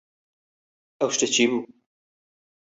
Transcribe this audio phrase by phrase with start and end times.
[0.99, 1.61] ئەو شتە چی بوو؟